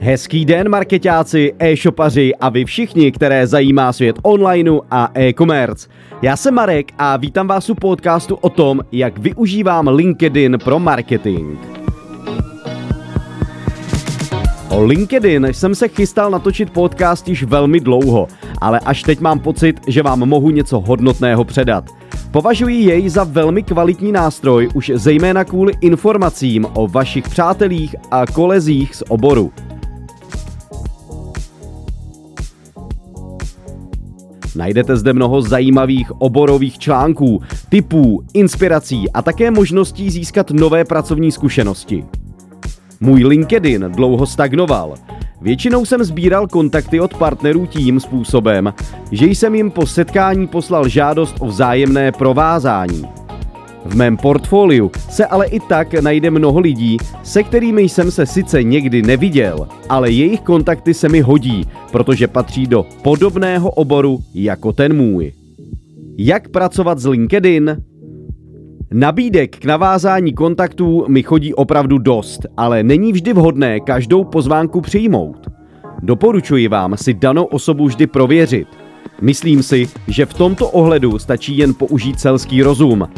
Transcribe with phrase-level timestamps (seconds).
[0.00, 5.88] Hezký den, marketáci, e-shopaři a vy všichni, které zajímá svět onlineu a e-commerce.
[6.22, 11.58] Já jsem Marek a vítám vás u podcastu o tom, jak využívám LinkedIn pro marketing.
[14.68, 18.28] O LinkedIn jsem se chystal natočit podcast již velmi dlouho,
[18.60, 21.84] ale až teď mám pocit, že vám mohu něco hodnotného předat.
[22.30, 28.96] Považuji jej za velmi kvalitní nástroj už zejména kvůli informacím o vašich přátelích a kolezích
[28.96, 29.52] z oboru.
[34.58, 42.04] Najdete zde mnoho zajímavých oborových článků, typů, inspirací a také možností získat nové pracovní zkušenosti.
[43.00, 44.94] Můj LinkedIn dlouho stagnoval.
[45.40, 48.74] Většinou jsem sbíral kontakty od partnerů tím způsobem,
[49.12, 53.27] že jsem jim po setkání poslal žádost o vzájemné provázání.
[53.88, 58.62] V mém portfoliu se ale i tak najde mnoho lidí, se kterými jsem se sice
[58.62, 64.96] někdy neviděl, ale jejich kontakty se mi hodí, protože patří do podobného oboru jako ten
[64.96, 65.32] můj.
[66.18, 67.82] Jak pracovat s LinkedIn?
[68.92, 75.48] Nabídek k navázání kontaktů mi chodí opravdu dost, ale není vždy vhodné každou pozvánku přijmout.
[76.02, 78.68] Doporučuji vám si danou osobu vždy prověřit.
[79.20, 83.08] Myslím si, že v tomto ohledu stačí jen použít selský rozum.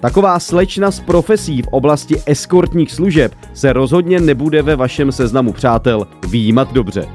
[0.00, 6.06] Taková slečna s profesí v oblasti eskortních služeb se rozhodně nebude ve vašem seznamu přátel
[6.28, 7.06] výjímat dobře.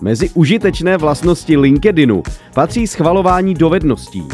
[0.00, 2.22] Mezi užitečné vlastnosti LinkedInu
[2.54, 4.28] patří schvalování dovedností.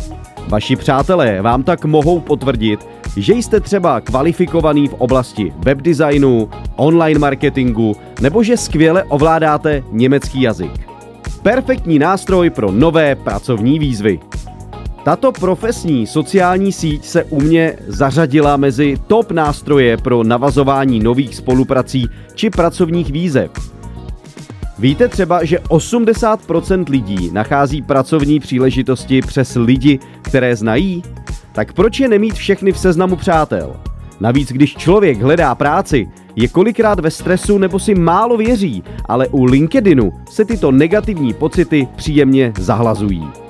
[0.48, 7.97] Vaši přátelé vám tak mohou potvrdit, že jste třeba kvalifikovaný v oblasti webdesignu, online marketingu
[8.20, 10.89] nebo že skvěle ovládáte německý jazyk.
[11.43, 14.20] Perfektní nástroj pro nové pracovní výzvy.
[15.09, 22.09] Tato profesní sociální síť se u mě zařadila mezi top nástroje pro navazování nových spoluprací
[22.34, 23.50] či pracovních výzev.
[24.78, 31.03] Víte třeba, že 80% lidí nachází pracovní příležitosti přes lidi, které znají?
[31.53, 33.77] Tak proč je nemít všechny v seznamu přátel?
[34.21, 39.44] Navíc, když člověk hledá práci, je kolikrát ve stresu nebo si málo věří, ale u
[39.44, 43.47] LinkedInu se tyto negativní pocity příjemně zahlazují.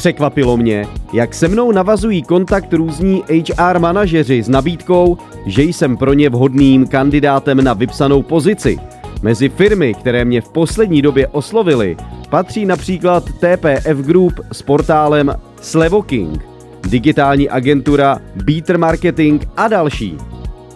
[0.00, 6.12] Překvapilo mě, jak se mnou navazují kontakt různí HR manažeři s nabídkou, že jsem pro
[6.12, 8.78] ně vhodným kandidátem na vypsanou pozici–
[9.22, 11.96] Mezi firmy, které mě v poslední době oslovily,
[12.30, 16.44] patří například TPF Group s portálem Slevoking,
[16.82, 20.18] digitální agentura Beater Marketing a další.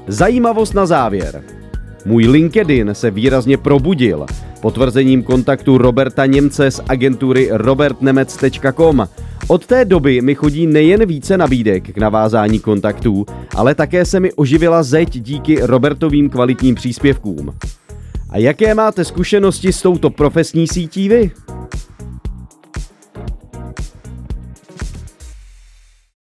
[0.07, 1.45] Zajímavost na závěr.
[2.07, 4.27] Můj LinkedIn se výrazně probudil
[4.65, 9.09] potvrzením kontaktu Roberta Němce z agentury robertnemec.com.
[9.49, 14.33] Od té doby mi chodí nejen více nabídek k navázání kontaktů, ale také se mi
[14.33, 17.55] oživila zeď díky Robertovým kvalitním příspěvkům.
[18.31, 21.31] A jaké máte zkušenosti s touto profesní sítí vy?